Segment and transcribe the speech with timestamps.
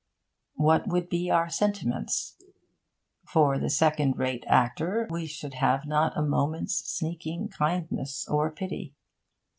[0.55, 2.35] What would be our sentiments?
[3.23, 8.95] For the second rate actor we should have not a moment's sneaking kindness or pity.